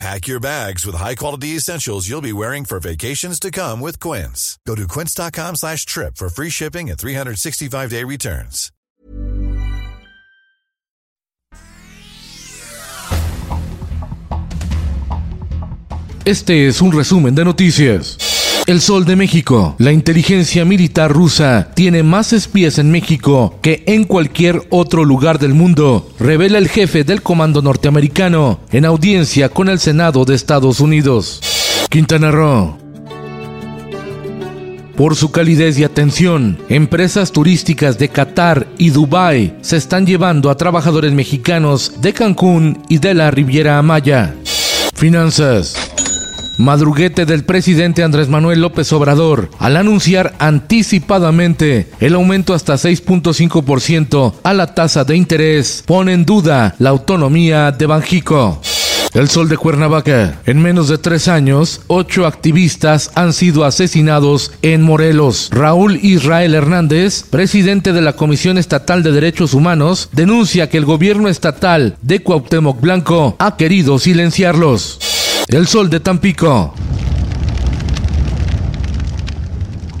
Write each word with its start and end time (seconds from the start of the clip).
Pack 0.00 0.26
your 0.26 0.40
bags 0.40 0.84
with 0.84 0.96
high-quality 0.96 1.56
essentials 1.56 2.08
you'll 2.08 2.20
be 2.20 2.32
wearing 2.32 2.64
for 2.64 2.80
vacations 2.80 3.38
to 3.40 3.50
come 3.50 3.80
with 3.80 4.00
Quince. 4.00 4.58
Go 4.66 4.74
to 4.74 4.88
quince.com 4.88 5.56
slash 5.56 5.86
trip 5.86 6.16
for 6.16 6.28
free 6.28 6.50
shipping 6.50 6.90
and 6.90 6.98
365-day 6.98 8.02
returns. 8.04 8.70
Este 16.26 16.66
es 16.66 16.80
un 16.80 16.90
resumen 16.90 17.34
de 17.34 17.44
noticias. 17.44 18.16
El 18.66 18.80
Sol 18.80 19.04
de 19.04 19.14
México. 19.14 19.74
La 19.78 19.92
inteligencia 19.92 20.64
militar 20.64 21.12
rusa 21.12 21.68
tiene 21.74 22.02
más 22.02 22.32
espías 22.32 22.78
en 22.78 22.90
México 22.90 23.58
que 23.60 23.84
en 23.86 24.04
cualquier 24.04 24.62
otro 24.70 25.04
lugar 25.04 25.38
del 25.38 25.52
mundo, 25.52 26.10
revela 26.18 26.56
el 26.56 26.68
jefe 26.68 27.04
del 27.04 27.22
comando 27.22 27.60
norteamericano 27.60 28.60
en 28.72 28.86
audiencia 28.86 29.50
con 29.50 29.68
el 29.68 29.78
Senado 29.78 30.24
de 30.24 30.34
Estados 30.34 30.80
Unidos. 30.80 31.40
Quintana 31.90 32.30
Roo. 32.30 32.78
Por 34.96 35.14
su 35.14 35.30
calidez 35.30 35.78
y 35.78 35.84
atención, 35.84 36.56
empresas 36.70 37.32
turísticas 37.32 37.98
de 37.98 38.08
Qatar 38.08 38.66
y 38.78 38.90
Dubái 38.90 39.58
se 39.60 39.76
están 39.76 40.06
llevando 40.06 40.48
a 40.48 40.56
trabajadores 40.56 41.12
mexicanos 41.12 42.00
de 42.00 42.14
Cancún 42.14 42.82
y 42.88 42.96
de 42.96 43.12
la 43.12 43.30
Riviera 43.30 43.82
Maya. 43.82 44.34
Finanzas. 44.94 45.93
Madruguete 46.56 47.26
del 47.26 47.44
presidente 47.44 48.02
Andrés 48.02 48.28
Manuel 48.28 48.60
López 48.60 48.92
Obrador 48.92 49.50
al 49.58 49.76
anunciar 49.76 50.34
anticipadamente 50.38 51.88
el 52.00 52.14
aumento 52.14 52.54
hasta 52.54 52.74
6.5% 52.74 54.34
a 54.42 54.54
la 54.54 54.74
tasa 54.74 55.04
de 55.04 55.16
interés 55.16 55.82
pone 55.86 56.12
en 56.12 56.24
duda 56.24 56.74
la 56.78 56.90
autonomía 56.90 57.72
de 57.72 57.86
Banjico. 57.86 58.60
El 59.14 59.28
sol 59.28 59.48
de 59.48 59.56
Cuernavaca. 59.56 60.40
En 60.44 60.60
menos 60.60 60.88
de 60.88 60.98
tres 60.98 61.28
años, 61.28 61.82
ocho 61.86 62.26
activistas 62.26 63.12
han 63.14 63.32
sido 63.32 63.64
asesinados 63.64 64.50
en 64.62 64.82
Morelos. 64.82 65.50
Raúl 65.52 66.00
Israel 66.02 66.52
Hernández, 66.52 67.22
presidente 67.30 67.92
de 67.92 68.02
la 68.02 68.14
Comisión 68.14 68.58
Estatal 68.58 69.04
de 69.04 69.12
Derechos 69.12 69.54
Humanos, 69.54 70.08
denuncia 70.10 70.68
que 70.68 70.78
el 70.78 70.84
gobierno 70.84 71.28
estatal 71.28 71.96
de 72.02 72.24
Cuauhtémoc 72.24 72.80
Blanco 72.80 73.36
ha 73.38 73.56
querido 73.56 74.00
silenciarlos. 74.00 75.13
El 75.48 75.66
sol 75.66 75.90
de 75.90 76.00
Tampico. 76.00 76.74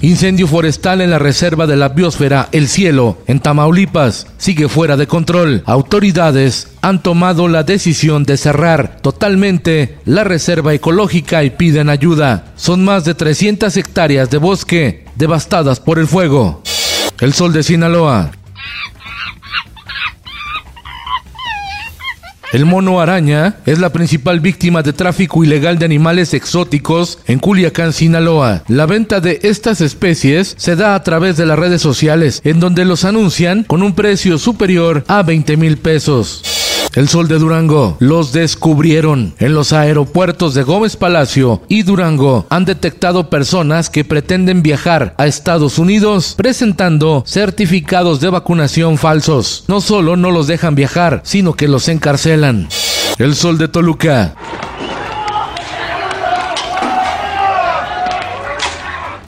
Incendio 0.00 0.46
forestal 0.46 1.00
en 1.00 1.10
la 1.10 1.18
reserva 1.18 1.66
de 1.66 1.76
la 1.76 1.88
biosfera 1.88 2.48
El 2.52 2.68
Cielo, 2.68 3.18
en 3.26 3.40
Tamaulipas, 3.40 4.26
sigue 4.36 4.68
fuera 4.68 4.96
de 4.96 5.06
control. 5.06 5.62
Autoridades 5.66 6.68
han 6.82 7.02
tomado 7.02 7.48
la 7.48 7.64
decisión 7.64 8.24
de 8.24 8.36
cerrar 8.36 8.98
totalmente 9.00 9.98
la 10.04 10.22
reserva 10.22 10.74
ecológica 10.74 11.42
y 11.42 11.50
piden 11.50 11.88
ayuda. 11.88 12.52
Son 12.56 12.84
más 12.84 13.04
de 13.04 13.14
300 13.14 13.76
hectáreas 13.76 14.30
de 14.30 14.38
bosque 14.38 15.04
devastadas 15.16 15.80
por 15.80 15.98
el 15.98 16.06
fuego. 16.06 16.62
El 17.20 17.32
sol 17.32 17.52
de 17.52 17.64
Sinaloa. 17.64 18.30
El 22.50 22.64
mono 22.64 22.98
araña 22.98 23.56
es 23.66 23.78
la 23.78 23.92
principal 23.92 24.40
víctima 24.40 24.82
de 24.82 24.94
tráfico 24.94 25.44
ilegal 25.44 25.78
de 25.78 25.84
animales 25.84 26.32
exóticos 26.32 27.18
en 27.26 27.40
Culiacán, 27.40 27.92
Sinaloa. 27.92 28.62
La 28.68 28.86
venta 28.86 29.20
de 29.20 29.40
estas 29.42 29.82
especies 29.82 30.54
se 30.56 30.74
da 30.74 30.94
a 30.94 31.02
través 31.02 31.36
de 31.36 31.44
las 31.44 31.58
redes 31.58 31.82
sociales, 31.82 32.40
en 32.44 32.58
donde 32.58 32.86
los 32.86 33.04
anuncian 33.04 33.64
con 33.64 33.82
un 33.82 33.94
precio 33.94 34.38
superior 34.38 35.04
a 35.08 35.22
20 35.22 35.58
mil 35.58 35.76
pesos. 35.76 36.57
El 36.98 37.08
Sol 37.08 37.28
de 37.28 37.38
Durango. 37.38 37.96
Los 38.00 38.32
descubrieron. 38.32 39.32
En 39.38 39.54
los 39.54 39.72
aeropuertos 39.72 40.54
de 40.54 40.64
Gómez 40.64 40.96
Palacio 40.96 41.62
y 41.68 41.84
Durango 41.84 42.44
han 42.50 42.64
detectado 42.64 43.30
personas 43.30 43.88
que 43.88 44.04
pretenden 44.04 44.64
viajar 44.64 45.14
a 45.16 45.28
Estados 45.28 45.78
Unidos 45.78 46.34
presentando 46.36 47.22
certificados 47.24 48.18
de 48.18 48.30
vacunación 48.30 48.98
falsos. 48.98 49.62
No 49.68 49.80
solo 49.80 50.16
no 50.16 50.32
los 50.32 50.48
dejan 50.48 50.74
viajar, 50.74 51.20
sino 51.22 51.54
que 51.54 51.68
los 51.68 51.86
encarcelan. 51.88 52.68
El 53.18 53.36
Sol 53.36 53.58
de 53.58 53.68
Toluca. 53.68 54.34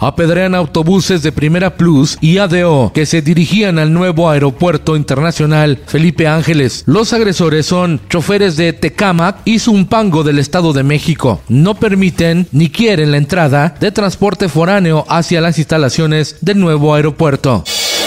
Apedrean 0.00 0.54
autobuses 0.54 1.22
de 1.22 1.30
Primera 1.30 1.76
Plus 1.76 2.18
y 2.20 2.38
ADO 2.38 2.90
que 2.92 3.06
se 3.06 3.22
dirigían 3.22 3.78
al 3.78 3.92
nuevo 3.92 4.30
aeropuerto 4.30 4.96
internacional 4.96 5.80
Felipe 5.86 6.26
Ángeles. 6.26 6.82
Los 6.86 7.12
agresores 7.12 7.66
son 7.66 8.00
choferes 8.08 8.56
de 8.56 8.72
Tecamac 8.72 9.36
y 9.44 9.58
Zumpango 9.58 10.24
del 10.24 10.38
Estado 10.38 10.72
de 10.72 10.82
México. 10.82 11.42
No 11.48 11.74
permiten 11.74 12.48
ni 12.52 12.70
quieren 12.70 13.12
la 13.12 13.18
entrada 13.18 13.74
de 13.78 13.92
transporte 13.92 14.48
foráneo 14.48 15.04
hacia 15.08 15.40
las 15.40 15.58
instalaciones 15.58 16.36
del 16.40 16.58
nuevo 16.58 16.94
aeropuerto. 16.94 17.64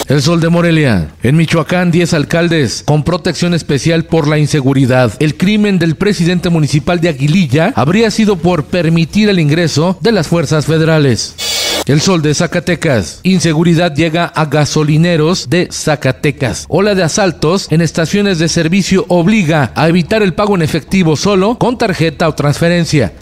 El 0.07 0.21
Sol 0.21 0.41
de 0.41 0.49
Morelia. 0.49 1.11
En 1.23 1.37
Michoacán, 1.37 1.89
10 1.89 2.13
alcaldes 2.13 2.83
con 2.85 3.03
protección 3.03 3.53
especial 3.53 4.03
por 4.03 4.27
la 4.27 4.37
inseguridad. 4.37 5.13
El 5.19 5.37
crimen 5.37 5.79
del 5.79 5.95
presidente 5.95 6.49
municipal 6.49 6.99
de 6.99 7.09
Aguililla 7.09 7.71
habría 7.75 8.11
sido 8.11 8.35
por 8.35 8.65
permitir 8.65 9.29
el 9.29 9.39
ingreso 9.39 9.97
de 10.01 10.11
las 10.11 10.27
fuerzas 10.27 10.65
federales. 10.65 11.52
El 11.85 11.99
sol 11.99 12.21
de 12.21 12.33
Zacatecas. 12.33 13.19
Inseguridad 13.23 13.93
llega 13.93 14.25
a 14.25 14.45
gasolineros 14.45 15.49
de 15.49 15.67
Zacatecas. 15.69 16.65
Ola 16.69 16.95
de 16.95 17.03
asaltos 17.03 17.67
en 17.71 17.81
estaciones 17.81 18.39
de 18.39 18.47
servicio 18.47 19.05
obliga 19.09 19.73
a 19.75 19.89
evitar 19.89 20.23
el 20.23 20.33
pago 20.33 20.55
en 20.55 20.61
efectivo 20.61 21.17
solo 21.17 21.57
con 21.57 21.77
tarjeta 21.77 22.29
o 22.29 22.35
transferencia. 22.35 23.13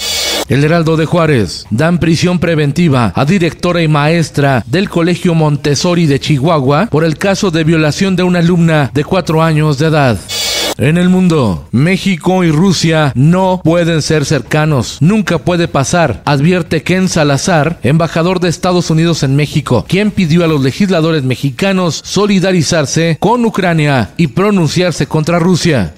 El 0.47 0.63
Heraldo 0.63 0.95
de 0.95 1.05
Juárez. 1.05 1.65
Dan 1.71 1.97
prisión 1.97 2.37
preventiva 2.37 3.13
a 3.15 3.25
directora 3.25 3.81
y 3.81 3.87
maestra 3.87 4.63
del 4.67 4.89
Colegio 4.89 5.33
Montessori 5.33 6.05
de 6.05 6.19
Chihuahua 6.19 6.87
por 6.91 7.03
el 7.03 7.17
caso 7.17 7.49
de 7.49 7.63
violación 7.63 8.15
de 8.15 8.23
una 8.23 8.39
alumna 8.39 8.91
de 8.93 9.03
cuatro 9.03 9.41
años 9.41 9.79
de 9.79 9.87
edad. 9.87 10.19
En 10.77 10.97
el 10.97 11.09
mundo, 11.09 11.67
México 11.71 12.43
y 12.43 12.51
Rusia 12.51 13.11
no 13.15 13.61
pueden 13.63 14.01
ser 14.01 14.25
cercanos. 14.25 14.97
Nunca 14.99 15.37
puede 15.39 15.67
pasar, 15.67 16.21
advierte 16.25 16.83
Ken 16.83 17.07
Salazar, 17.07 17.79
embajador 17.83 18.39
de 18.39 18.49
Estados 18.49 18.89
Unidos 18.89 19.23
en 19.23 19.35
México, 19.35 19.85
quien 19.87 20.11
pidió 20.11 20.43
a 20.43 20.47
los 20.47 20.61
legisladores 20.61 21.23
mexicanos 21.23 22.01
solidarizarse 22.03 23.17
con 23.19 23.45
Ucrania 23.45 24.11
y 24.17 24.27
pronunciarse 24.27 25.07
contra 25.07 25.39
Rusia. 25.39 25.93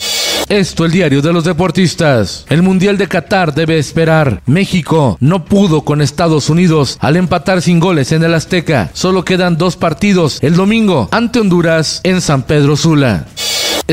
Esto 0.49 0.85
el 0.85 0.91
diario 0.91 1.21
de 1.21 1.33
los 1.33 1.45
deportistas. 1.45 2.45
El 2.49 2.61
Mundial 2.61 2.97
de 2.97 3.07
Qatar 3.07 3.53
debe 3.53 3.77
esperar. 3.77 4.41
México 4.45 5.17
no 5.19 5.45
pudo 5.45 5.83
con 5.83 6.01
Estados 6.01 6.49
Unidos 6.49 6.97
al 6.99 7.15
empatar 7.15 7.61
sin 7.61 7.79
goles 7.79 8.11
en 8.11 8.23
el 8.23 8.33
Azteca. 8.33 8.91
Solo 8.93 9.23
quedan 9.23 9.57
dos 9.57 9.77
partidos 9.77 10.39
el 10.41 10.55
domingo 10.55 11.07
ante 11.11 11.39
Honduras 11.39 12.01
en 12.03 12.21
San 12.21 12.43
Pedro 12.43 12.75
Sula. 12.75 13.25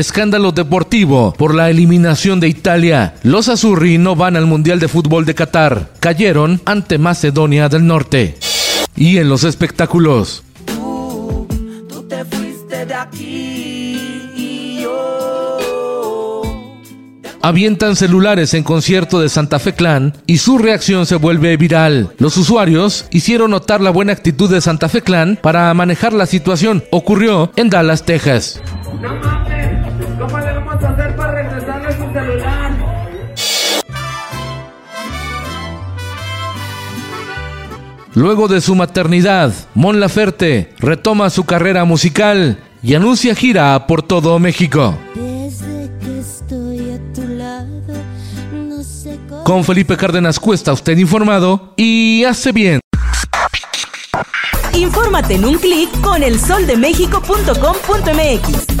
Escándalo 0.01 0.51
deportivo 0.51 1.31
por 1.37 1.53
la 1.53 1.69
eliminación 1.69 2.39
de 2.39 2.47
Italia. 2.47 3.13
Los 3.21 3.49
Azurri 3.49 3.99
no 3.99 4.15
van 4.15 4.35
al 4.35 4.47
Mundial 4.47 4.79
de 4.79 4.87
Fútbol 4.87 5.25
de 5.25 5.35
Qatar. 5.35 5.91
Cayeron 5.99 6.59
ante 6.65 6.97
Macedonia 6.97 7.69
del 7.69 7.85
Norte. 7.85 8.35
Y 8.95 9.19
en 9.19 9.29
los 9.29 9.43
espectáculos. 9.43 10.43
avientan 17.43 17.95
celulares 17.95 18.53
en 18.53 18.63
concierto 18.63 19.19
de 19.19 19.27
Santa 19.27 19.57
Fe 19.57 19.73
Clan 19.73 20.13
y 20.27 20.37
su 20.37 20.59
reacción 20.59 21.07
se 21.07 21.15
vuelve 21.15 21.57
viral. 21.57 22.11
Los 22.19 22.37
usuarios 22.37 23.05
hicieron 23.09 23.49
notar 23.51 23.81
la 23.81 23.89
buena 23.89 24.13
actitud 24.13 24.47
de 24.49 24.61
Santa 24.61 24.89
Fe 24.89 25.01
Clan 25.01 25.39
para 25.41 25.73
manejar 25.73 26.13
la 26.13 26.27
situación. 26.27 26.83
Ocurrió 26.91 27.51
en 27.55 27.71
Dallas, 27.71 28.05
Texas. 28.05 28.61
Luego 38.13 38.47
de 38.47 38.59
su 38.59 38.75
maternidad, 38.75 39.53
Mon 39.73 40.01
Laferte 40.01 40.73
retoma 40.79 41.29
su 41.29 41.45
carrera 41.45 41.85
musical 41.85 42.59
y 42.83 42.95
anuncia 42.95 43.35
gira 43.35 43.87
por 43.87 44.03
todo 44.03 44.37
México. 44.39 44.97
Con 49.45 49.63
Felipe 49.63 49.95
Cárdenas 49.95 50.37
Cuesta, 50.39 50.73
usted 50.73 50.97
informado 50.97 51.73
y 51.77 52.25
hace 52.25 52.51
bien. 52.51 52.81
Infórmate 54.73 55.35
en 55.35 55.45
un 55.45 55.57
clic 55.57 55.89
con 56.01 56.21
elsoldemexico.com.mx. 56.23 58.80